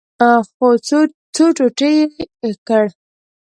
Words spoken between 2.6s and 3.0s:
کړ.